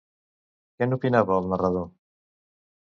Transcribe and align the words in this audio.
Què 0.79 0.89
n'opinava 0.91 1.39
el 1.43 1.53
narrador? 1.53 1.89